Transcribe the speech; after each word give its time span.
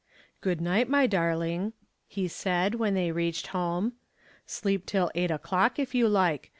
"Good 0.41 0.61
night, 0.61 0.89
my 0.89 1.05
darling," 1.05 1.73
he 2.07 2.27
said 2.27 2.73
when 2.73 2.95
they 2.95 3.11
reached 3.11 3.45
home. 3.53 3.93
"Sleep 4.47 4.87
till 4.87 5.11
eight 5.13 5.29
o'clock 5.29 5.77
if 5.77 5.93
you 5.93 6.07
like. 6.07 6.49